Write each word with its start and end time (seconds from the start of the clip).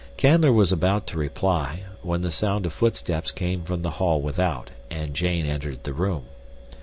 Canler 0.17 0.51
was 0.51 0.71
about 0.71 1.05
to 1.05 1.19
reply, 1.19 1.83
when 2.01 2.21
the 2.21 2.31
sound 2.31 2.65
of 2.65 2.73
footsteps 2.73 3.29
came 3.31 3.61
from 3.61 3.83
the 3.83 3.91
hall 3.91 4.19
without, 4.19 4.71
and 4.89 5.13
Jane 5.13 5.45
entered 5.45 5.83
the 5.83 5.93
room. 5.93 6.23